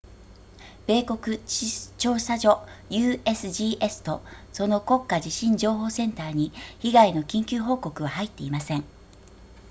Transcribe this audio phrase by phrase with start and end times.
[0.87, 1.37] 米国地
[1.69, 8.83] 質調査所 usgs とその国家地震情報センターに被害の緊急報告は入っていません